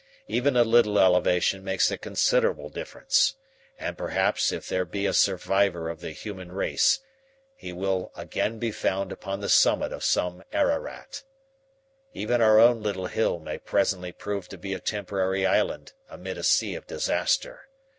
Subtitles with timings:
[0.27, 3.35] Even a little elevation makes a considerable difference,
[3.77, 7.01] and perhaps if there be a survivor of the human race,
[7.55, 11.21] he will again be found upon the summit of some Ararat.
[12.13, 16.43] Even our own little hill may presently prove to be a temporary island amid a
[16.43, 17.69] sea of disaster.